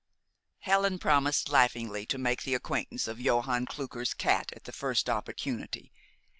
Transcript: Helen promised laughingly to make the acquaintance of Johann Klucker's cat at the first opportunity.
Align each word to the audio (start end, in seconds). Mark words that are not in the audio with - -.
Helen 0.61 0.97
promised 0.97 1.47
laughingly 1.49 2.07
to 2.07 2.17
make 2.17 2.41
the 2.41 2.55
acquaintance 2.55 3.07
of 3.07 3.21
Johann 3.21 3.67
Klucker's 3.67 4.15
cat 4.15 4.51
at 4.53 4.63
the 4.63 4.71
first 4.71 5.07
opportunity. 5.07 5.91